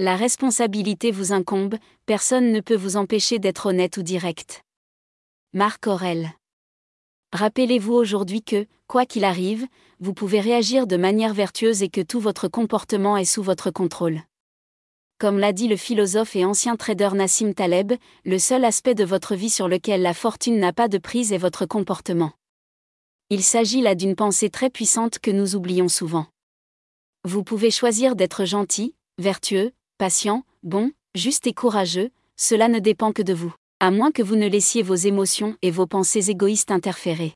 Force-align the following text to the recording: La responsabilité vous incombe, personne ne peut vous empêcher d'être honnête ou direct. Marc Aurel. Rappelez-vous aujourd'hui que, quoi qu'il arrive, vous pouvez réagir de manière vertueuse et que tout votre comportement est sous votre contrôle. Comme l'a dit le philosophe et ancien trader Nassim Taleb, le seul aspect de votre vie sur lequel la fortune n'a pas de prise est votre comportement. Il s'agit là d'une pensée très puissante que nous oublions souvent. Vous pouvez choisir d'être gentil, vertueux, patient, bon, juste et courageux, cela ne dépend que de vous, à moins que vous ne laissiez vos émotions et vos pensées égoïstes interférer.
La 0.00 0.14
responsabilité 0.14 1.10
vous 1.10 1.32
incombe, 1.32 1.74
personne 2.06 2.52
ne 2.52 2.60
peut 2.60 2.76
vous 2.76 2.96
empêcher 2.96 3.40
d'être 3.40 3.66
honnête 3.66 3.96
ou 3.96 4.02
direct. 4.02 4.62
Marc 5.52 5.88
Aurel. 5.88 6.30
Rappelez-vous 7.32 7.94
aujourd'hui 7.94 8.44
que, 8.44 8.66
quoi 8.86 9.06
qu'il 9.06 9.24
arrive, 9.24 9.66
vous 9.98 10.14
pouvez 10.14 10.38
réagir 10.38 10.86
de 10.86 10.96
manière 10.96 11.34
vertueuse 11.34 11.82
et 11.82 11.88
que 11.88 12.00
tout 12.00 12.20
votre 12.20 12.46
comportement 12.46 13.16
est 13.16 13.24
sous 13.24 13.42
votre 13.42 13.72
contrôle. 13.72 14.20
Comme 15.18 15.40
l'a 15.40 15.52
dit 15.52 15.66
le 15.66 15.76
philosophe 15.76 16.36
et 16.36 16.44
ancien 16.44 16.76
trader 16.76 17.10
Nassim 17.14 17.52
Taleb, 17.52 17.92
le 18.24 18.38
seul 18.38 18.64
aspect 18.64 18.94
de 18.94 19.02
votre 19.02 19.34
vie 19.34 19.50
sur 19.50 19.66
lequel 19.66 20.02
la 20.02 20.14
fortune 20.14 20.60
n'a 20.60 20.72
pas 20.72 20.86
de 20.86 20.98
prise 20.98 21.32
est 21.32 21.38
votre 21.38 21.66
comportement. 21.66 22.30
Il 23.30 23.42
s'agit 23.42 23.80
là 23.80 23.96
d'une 23.96 24.14
pensée 24.14 24.48
très 24.48 24.70
puissante 24.70 25.18
que 25.18 25.32
nous 25.32 25.56
oublions 25.56 25.88
souvent. 25.88 26.26
Vous 27.24 27.42
pouvez 27.42 27.72
choisir 27.72 28.14
d'être 28.14 28.44
gentil, 28.44 28.94
vertueux, 29.18 29.72
patient, 29.98 30.44
bon, 30.62 30.92
juste 31.16 31.48
et 31.48 31.52
courageux, 31.52 32.10
cela 32.36 32.68
ne 32.68 32.78
dépend 32.78 33.12
que 33.12 33.22
de 33.22 33.34
vous, 33.34 33.52
à 33.80 33.90
moins 33.90 34.12
que 34.12 34.22
vous 34.22 34.36
ne 34.36 34.48
laissiez 34.48 34.82
vos 34.82 34.94
émotions 34.94 35.56
et 35.60 35.72
vos 35.72 35.86
pensées 35.86 36.30
égoïstes 36.30 36.70
interférer. 36.70 37.34